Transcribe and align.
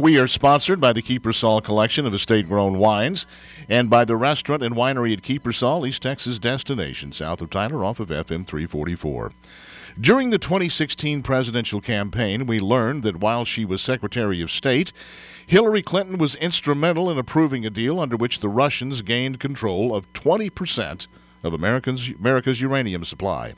We 0.00 0.18
are 0.18 0.26
sponsored 0.26 0.80
by 0.80 0.94
the 0.94 1.02
Kiepersol 1.02 1.62
collection 1.62 2.06
of 2.06 2.14
estate 2.14 2.48
grown 2.48 2.78
wines 2.78 3.26
and 3.68 3.90
by 3.90 4.06
the 4.06 4.16
restaurant 4.16 4.62
and 4.62 4.74
winery 4.74 5.12
at 5.12 5.20
Kiepersol, 5.20 5.86
East 5.86 6.00
Texas 6.00 6.38
destination, 6.38 7.12
south 7.12 7.42
of 7.42 7.50
Tyler, 7.50 7.84
off 7.84 8.00
of 8.00 8.08
FM 8.08 8.46
344. 8.46 9.32
During 10.00 10.30
the 10.30 10.38
2016 10.38 11.20
presidential 11.20 11.82
campaign, 11.82 12.46
we 12.46 12.58
learned 12.58 13.02
that 13.02 13.20
while 13.20 13.44
she 13.44 13.66
was 13.66 13.82
Secretary 13.82 14.40
of 14.40 14.50
State, 14.50 14.94
Hillary 15.46 15.82
Clinton 15.82 16.16
was 16.16 16.34
instrumental 16.36 17.10
in 17.10 17.18
approving 17.18 17.66
a 17.66 17.70
deal 17.70 18.00
under 18.00 18.16
which 18.16 18.40
the 18.40 18.48
Russians 18.48 19.02
gained 19.02 19.38
control 19.38 19.94
of 19.94 20.10
20% 20.14 21.08
of 21.42 21.52
America's 21.52 22.60
uranium 22.62 23.04
supply. 23.04 23.52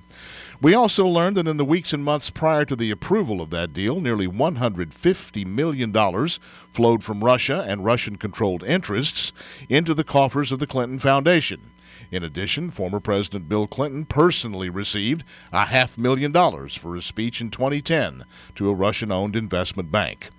We 0.62 0.74
also 0.74 1.08
learned 1.08 1.38
that 1.38 1.48
in 1.48 1.56
the 1.56 1.64
weeks 1.64 1.92
and 1.92 2.04
months 2.04 2.30
prior 2.30 2.64
to 2.66 2.76
the 2.76 2.92
approval 2.92 3.40
of 3.40 3.50
that 3.50 3.72
deal, 3.72 4.00
nearly 4.00 4.28
$150 4.28 5.45
million 5.45 6.28
flowed 6.70 7.02
from 7.02 7.24
Russia 7.24 7.64
and 7.66 7.84
Russian 7.84 8.14
controlled 8.14 8.62
interests 8.62 9.32
into 9.68 9.92
the 9.92 10.04
coffers 10.04 10.52
of 10.52 10.60
the 10.60 10.66
Clinton 10.68 11.01
Foundation. 11.01 11.73
In 12.12 12.23
addition, 12.23 12.70
former 12.70 13.01
President 13.01 13.48
Bill 13.48 13.66
Clinton 13.66 14.04
personally 14.04 14.70
received 14.70 15.24
a 15.52 15.66
half 15.66 15.98
million 15.98 16.30
dollars 16.30 16.76
for 16.76 16.95
his 16.95 17.06
speech 17.06 17.40
in 17.40 17.51
2010 17.51 18.24
to 18.54 18.68
a 18.68 18.74
Russian 18.74 19.10
owned 19.10 19.34
investment 19.34 19.90
bank. 19.90 20.30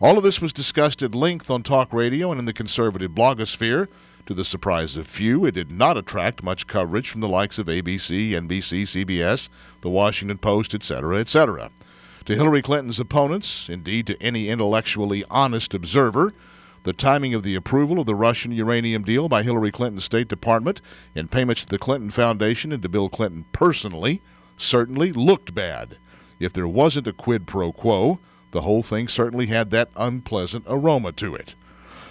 All 0.00 0.16
of 0.16 0.22
this 0.22 0.40
was 0.40 0.52
discussed 0.52 1.02
at 1.02 1.16
length 1.16 1.50
on 1.50 1.64
talk 1.64 1.92
radio 1.92 2.30
and 2.30 2.38
in 2.38 2.44
the 2.44 2.52
conservative 2.52 3.10
blogosphere. 3.10 3.88
To 4.26 4.32
the 4.32 4.44
surprise 4.44 4.96
of 4.96 5.06
few, 5.06 5.44
it 5.44 5.52
did 5.52 5.70
not 5.70 5.98
attract 5.98 6.42
much 6.42 6.66
coverage 6.66 7.10
from 7.10 7.20
the 7.20 7.28
likes 7.28 7.58
of 7.58 7.66
ABC, 7.66 8.30
NBC, 8.30 8.84
CBS, 8.84 9.50
The 9.82 9.90
Washington 9.90 10.38
Post, 10.38 10.74
etc., 10.74 11.18
etc. 11.18 11.70
To 12.24 12.34
Hillary 12.34 12.62
Clinton's 12.62 12.98
opponents, 12.98 13.68
indeed 13.68 14.06
to 14.06 14.22
any 14.22 14.48
intellectually 14.48 15.24
honest 15.28 15.74
observer, 15.74 16.32
the 16.84 16.94
timing 16.94 17.34
of 17.34 17.42
the 17.42 17.54
approval 17.54 18.00
of 18.00 18.06
the 18.06 18.14
Russian 18.14 18.50
uranium 18.52 19.02
deal 19.02 19.28
by 19.28 19.42
Hillary 19.42 19.70
Clinton's 19.70 20.04
State 20.04 20.28
Department 20.28 20.80
and 21.14 21.30
payments 21.30 21.62
to 21.62 21.68
the 21.68 21.78
Clinton 21.78 22.10
Foundation 22.10 22.72
and 22.72 22.82
to 22.82 22.88
Bill 22.88 23.10
Clinton 23.10 23.44
personally 23.52 24.22
certainly 24.56 25.12
looked 25.12 25.54
bad. 25.54 25.98
If 26.40 26.54
there 26.54 26.68
wasn't 26.68 27.08
a 27.08 27.12
quid 27.12 27.46
pro 27.46 27.72
quo, 27.72 28.20
the 28.52 28.62
whole 28.62 28.82
thing 28.82 29.06
certainly 29.06 29.46
had 29.46 29.68
that 29.70 29.90
unpleasant 29.96 30.64
aroma 30.66 31.12
to 31.12 31.34
it. 31.34 31.54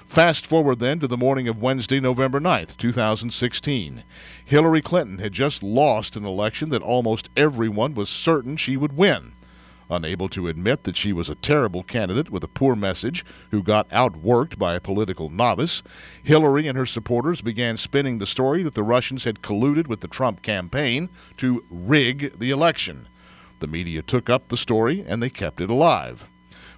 Fast 0.05 0.45
forward 0.45 0.79
then 0.79 0.99
to 0.99 1.07
the 1.07 1.17
morning 1.17 1.47
of 1.47 1.61
Wednesday, 1.61 1.99
November 1.99 2.39
9th, 2.39 2.77
2016. 2.77 4.03
Hillary 4.45 4.81
Clinton 4.81 5.17
had 5.17 5.31
just 5.31 5.63
lost 5.63 6.15
an 6.15 6.25
election 6.25 6.69
that 6.69 6.81
almost 6.81 7.29
everyone 7.35 7.95
was 7.95 8.09
certain 8.09 8.55
she 8.57 8.77
would 8.77 8.95
win. 8.95 9.33
Unable 9.89 10.29
to 10.29 10.47
admit 10.47 10.83
that 10.83 10.97
she 10.97 11.13
was 11.13 11.29
a 11.29 11.35
terrible 11.35 11.83
candidate 11.83 12.29
with 12.29 12.43
a 12.43 12.47
poor 12.47 12.75
message 12.75 13.25
who 13.51 13.63
got 13.63 13.89
outworked 13.89 14.57
by 14.57 14.75
a 14.75 14.81
political 14.81 15.29
novice, 15.29 15.81
Hillary 16.21 16.67
and 16.67 16.77
her 16.77 16.85
supporters 16.85 17.41
began 17.41 17.77
spinning 17.77 18.19
the 18.19 18.27
story 18.27 18.61
that 18.63 18.75
the 18.75 18.83
Russians 18.83 19.23
had 19.23 19.41
colluded 19.41 19.87
with 19.87 20.01
the 20.01 20.07
Trump 20.07 20.41
campaign 20.41 21.09
to 21.37 21.63
rig 21.69 22.37
the 22.37 22.51
election. 22.51 23.07
The 23.59 23.67
media 23.67 24.01
took 24.01 24.29
up 24.29 24.49
the 24.49 24.57
story 24.57 25.03
and 25.07 25.23
they 25.23 25.29
kept 25.29 25.61
it 25.61 25.69
alive. 25.69 26.25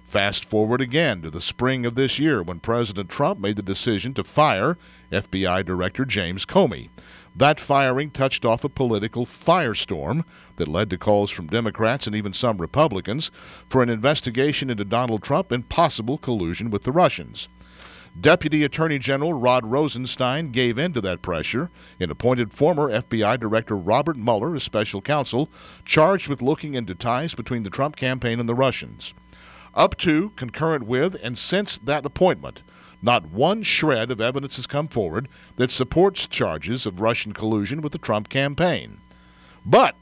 Fast 0.06 0.44
forward 0.44 0.80
again 0.80 1.20
to 1.22 1.30
the 1.30 1.40
spring 1.40 1.84
of 1.84 1.96
this 1.96 2.16
year 2.16 2.40
when 2.40 2.60
President 2.60 3.10
Trump 3.10 3.40
made 3.40 3.56
the 3.56 3.62
decision 3.62 4.14
to 4.14 4.22
fire 4.22 4.78
FBI 5.10 5.66
Director 5.66 6.04
James 6.04 6.46
Comey. 6.46 6.90
That 7.34 7.58
firing 7.58 8.12
touched 8.12 8.44
off 8.44 8.62
a 8.62 8.68
political 8.68 9.26
firestorm 9.26 10.24
that 10.56 10.68
led 10.68 10.90
to 10.90 10.96
calls 10.96 11.32
from 11.32 11.48
Democrats 11.48 12.06
and 12.06 12.14
even 12.14 12.32
some 12.32 12.58
Republicans 12.58 13.32
for 13.68 13.82
an 13.82 13.88
investigation 13.88 14.70
into 14.70 14.84
Donald 14.84 15.24
Trump 15.24 15.50
and 15.50 15.68
possible 15.68 16.18
collusion 16.18 16.70
with 16.70 16.84
the 16.84 16.92
Russians. 16.92 17.48
Deputy 18.18 18.62
Attorney 18.62 19.00
General 19.00 19.34
Rod 19.34 19.66
Rosenstein 19.66 20.52
gave 20.52 20.78
in 20.78 20.92
to 20.92 21.00
that 21.00 21.20
pressure 21.20 21.68
and 21.98 22.12
appointed 22.12 22.52
former 22.52 22.92
FBI 22.92 23.40
Director 23.40 23.76
Robert 23.76 24.16
Mueller 24.16 24.54
as 24.54 24.62
special 24.62 25.02
counsel, 25.02 25.50
charged 25.84 26.28
with 26.28 26.40
looking 26.40 26.74
into 26.74 26.94
ties 26.94 27.34
between 27.34 27.64
the 27.64 27.70
Trump 27.70 27.96
campaign 27.96 28.38
and 28.38 28.48
the 28.48 28.54
Russians 28.54 29.12
up 29.76 29.96
to, 29.98 30.30
concurrent 30.30 30.86
with, 30.86 31.14
and 31.22 31.38
since 31.38 31.78
that 31.78 32.06
appointment, 32.06 32.62
not 33.02 33.30
one 33.30 33.62
shred 33.62 34.10
of 34.10 34.20
evidence 34.20 34.56
has 34.56 34.66
come 34.66 34.88
forward 34.88 35.28
that 35.56 35.70
supports 35.70 36.26
charges 36.26 36.86
of 36.86 37.00
Russian 37.00 37.32
collusion 37.32 37.82
with 37.82 37.92
the 37.92 37.98
Trump 37.98 38.28
campaign. 38.28 38.98
But, 39.64 39.94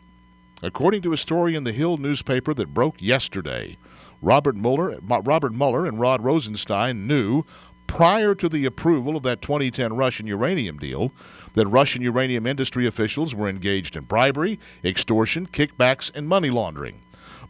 according 0.62 1.02
to 1.02 1.12
a 1.12 1.18
story 1.18 1.56
in 1.56 1.64
the 1.64 1.72
Hill 1.72 1.96
newspaper 1.96 2.54
that 2.54 2.72
broke 2.72 3.02
yesterday, 3.02 3.76
Robert 4.22 4.56
Mueller, 4.56 4.98
Robert 5.02 5.52
Mueller 5.52 5.86
and 5.86 6.00
Rod 6.00 6.22
Rosenstein 6.22 7.06
knew 7.06 7.44
prior 7.86 8.34
to 8.34 8.48
the 8.48 8.64
approval 8.64 9.16
of 9.16 9.22
that 9.24 9.42
2010 9.42 9.94
Russian 9.94 10.26
uranium 10.26 10.78
deal 10.78 11.12
that 11.54 11.66
Russian 11.66 12.00
uranium 12.00 12.46
industry 12.46 12.86
officials 12.86 13.34
were 13.34 13.48
engaged 13.48 13.96
in 13.96 14.04
bribery, 14.04 14.58
extortion, 14.82 15.46
kickbacks, 15.46 16.10
and 16.14 16.26
money 16.26 16.48
laundering. 16.48 17.00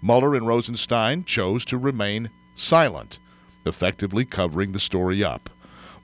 Mueller 0.04 0.34
and 0.34 0.47
Rosenstein 0.47 1.25
chose 1.25 1.65
to 1.65 1.78
remain 1.78 2.28
silent, 2.54 3.19
effectively 3.65 4.26
covering 4.26 4.72
the 4.72 4.78
story 4.78 5.25
up. 5.25 5.48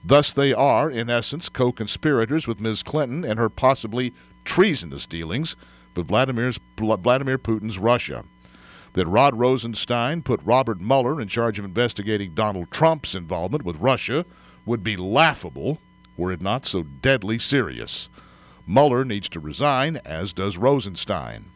Thus, 0.03 0.33
they 0.33 0.53
are, 0.53 0.89
in 0.89 1.07
essence, 1.07 1.49
co 1.49 1.71
conspirators 1.71 2.47
with 2.47 2.59
Ms. 2.59 2.81
Clinton 2.81 3.23
and 3.23 3.37
her 3.37 3.47
possibly 3.47 4.11
treasonous 4.43 5.05
dealings 5.05 5.55
with 5.95 6.07
Vladimir's, 6.07 6.59
Vladimir 6.79 7.37
Putin's 7.37 7.77
Russia. 7.77 8.25
That 8.93 9.05
Rod 9.05 9.35
Rosenstein 9.35 10.23
put 10.23 10.41
Robert 10.43 10.81
Mueller 10.81 11.21
in 11.21 11.27
charge 11.27 11.59
of 11.59 11.65
investigating 11.65 12.33
Donald 12.33 12.71
Trump's 12.71 13.13
involvement 13.13 13.63
with 13.63 13.75
Russia 13.75 14.25
would 14.65 14.83
be 14.83 14.97
laughable 14.97 15.77
were 16.17 16.31
it 16.31 16.41
not 16.41 16.65
so 16.65 16.81
deadly 16.81 17.37
serious. 17.37 18.09
Mueller 18.65 19.05
needs 19.05 19.29
to 19.29 19.39
resign, 19.39 19.97
as 20.03 20.33
does 20.33 20.57
Rosenstein. 20.57 21.51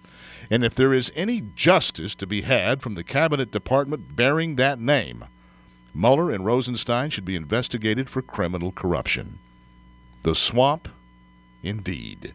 And 0.50 0.64
if 0.64 0.76
there 0.76 0.94
is 0.94 1.12
any 1.16 1.42
justice 1.56 2.16
to 2.16 2.28
be 2.28 2.42
had 2.42 2.82
from 2.82 2.96
the 2.96 3.04
cabinet 3.04 3.52
department 3.52 4.16
bearing 4.16 4.56
that 4.56 4.80
name, 4.80 5.26
Mueller 5.94 6.32
and 6.32 6.46
Rosenstein 6.46 7.10
should 7.10 7.26
be 7.26 7.36
investigated 7.36 8.10
for 8.10 8.22
criminal 8.22 8.72
corruption. 8.72 9.40
The 10.24 10.36
swamp, 10.36 10.90
indeed. 11.64 12.34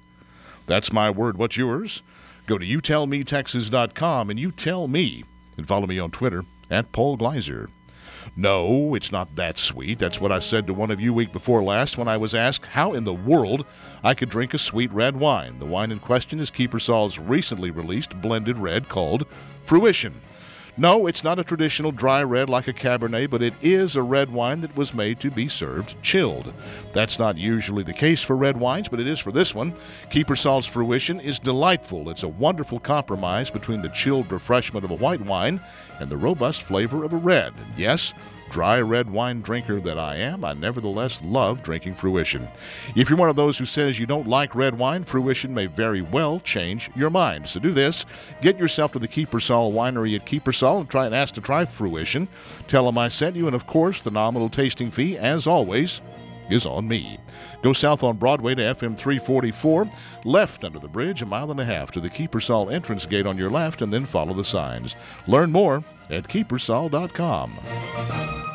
That's 0.67 0.93
my 0.93 1.11
word. 1.11 1.37
What's 1.37 1.57
yours? 1.57 2.03
Go 2.47 2.59
to 2.59 2.65
youtellmetexas.com 2.67 4.31
and 4.31 4.39
you 4.39 4.51
tell 4.51 4.89
me, 4.89 5.25
and 5.57 5.69
follow 5.69 5.87
me 5.87 5.99
on 5.99 6.11
Twitter 6.11 6.45
at 6.71 6.93
Paul 6.93 7.17
Gleiser. 7.17 7.69
No, 8.37 8.95
it's 8.95 9.13
not 9.13 9.35
that 9.37 9.59
sweet. 9.59 9.99
That's 9.99 10.21
what 10.21 10.33
I 10.33 10.39
said 10.39 10.67
to 10.67 10.75
one 10.75 10.91
of 10.91 11.01
you 11.01 11.13
week 11.13 11.33
before 11.33 11.63
last 11.63 11.99
when 11.99 12.09
I 12.09 12.17
was 12.17 12.35
asked 12.35 12.65
how 12.67 12.95
in 12.95 13.05
the 13.05 13.13
world 13.13 13.67
I 14.03 14.15
could 14.15 14.31
drink 14.31 14.55
a 14.55 14.59
sweet 14.59 14.93
red 14.93 15.17
wine. 15.17 15.59
The 15.59 15.67
wine 15.67 15.91
in 15.91 15.99
question 15.99 16.41
is 16.41 16.51
Kiepersol's 16.51 17.19
recently 17.19 17.71
released 17.71 18.21
blended 18.21 18.57
red 18.57 18.89
called 18.89 19.27
Fruition. 19.65 20.21
No, 20.77 21.07
it's 21.07 21.25
not 21.25 21.39
a 21.39 21.45
traditional 21.45 21.93
dry 21.93 22.23
red 22.23 22.49
like 22.49 22.69
a 22.69 22.73
Cabernet, 22.73 23.31
but 23.31 23.43
it 23.43 23.55
is 23.61 23.97
a 23.97 24.03
red 24.03 24.31
wine 24.31 24.61
that 24.61 24.77
was 24.77 24.95
made 24.95 25.21
to 25.21 25.31
be 25.31 25.49
served 25.49 26.01
chilled. 26.03 26.53
That's 26.93 27.19
not 27.19 27.37
usually 27.37 27.83
the 27.83 27.93
case 27.93 28.23
for 28.23 28.37
red 28.37 28.57
wines, 28.57 28.89
but 28.89 29.01
it 29.01 29.07
is 29.07 29.19
for 29.19 29.33
this 29.33 29.55
one. 29.55 29.75
Kiepersol's 30.11 30.67
Fruition 30.67 31.21
is 31.21 31.39
delightful. 31.39 32.09
It's 32.09 32.23
a 32.23 32.29
wonderful 32.29 32.81
compromise 32.81 33.51
between 33.51 33.83
the 33.83 33.89
chilled 33.89 34.31
refreshment 34.31 34.85
of 34.85 34.91
a 34.91 34.97
white 34.97 35.21
wine 35.21 35.61
and 35.99 36.09
the 36.11 36.17
robust 36.17 36.63
flavor 36.63 37.05
of 37.05 37.13
a 37.13 37.19
red. 37.19 37.53
And 37.57 37.79
yes, 37.79 38.15
dry 38.51 38.81
red 38.81 39.09
wine 39.09 39.41
drinker 39.41 39.81
that 39.81 39.99
I 39.99 40.17
am, 40.17 40.45
I 40.45 40.53
nevertheless 40.53 41.23
love 41.23 41.63
drinking 41.63 41.95
Fruition. 41.95 42.49
If 42.97 43.09
you're 43.09 43.19
one 43.19 43.31
of 43.31 43.37
those 43.37 43.57
who 43.57 43.65
says 43.65 43.99
you 43.99 44.07
don't 44.07 44.29
like 44.29 44.55
red 44.55 44.79
wine, 44.79 45.05
Fruition 45.05 45.55
may 45.55 45.67
very 45.67 46.03
well 46.03 46.41
change 46.41 46.91
your 46.95 47.11
mind. 47.11 47.49
So 47.49 47.61
do 47.61 47.73
this. 47.73 48.05
Get 48.43 48.59
yourself 48.59 48.93
to 48.93 48.99
the 48.99 49.09
Kiepersol 49.09 49.73
Winery 49.73 50.17
at 50.17 50.27
Kiepersol 50.27 50.81
and 50.81 50.91
try 50.91 51.07
and 51.07 51.15
ask 51.15 51.35
to 51.35 51.41
try 51.41 51.65
Fruition. 51.65 52.29
Tell 52.69 52.85
them 52.85 52.99
I 52.99 53.09
sent 53.09 53.37
you, 53.37 53.47
and 53.47 53.55
of 53.55 53.67
course, 53.67 54.03
the 54.03 54.11
nominal 54.11 54.49
tasting 54.49 54.91
fee, 54.91 55.17
as 55.17 55.47
always, 55.47 56.01
is 56.51 56.67
on 56.67 56.89
me. 56.89 57.19
Go 57.63 57.73
south 57.73 58.03
on 58.03 58.17
Broadway 58.17 58.55
to 58.55 58.63
FM 58.63 58.97
344, 58.97 59.91
left 60.25 60.65
under 60.65 60.79
the 60.79 60.89
bridge, 60.89 61.23
a 61.23 61.27
mile 61.27 61.51
and 61.51 61.61
a 61.61 61.65
half 61.65 61.91
to 61.93 62.01
the 62.01 62.11
Kiepersol 62.11 62.73
entrance 62.73 63.07
gate 63.07 63.27
on 63.27 63.39
your 63.39 63.51
left, 63.51 63.83
and 63.83 63.93
then 63.93 64.07
follow 64.07 64.35
the 64.35 64.45
signs. 64.45 64.97
Learn 65.27 65.53
more 65.53 65.85
at 66.11 66.25
kiepersol.com. 66.25 68.40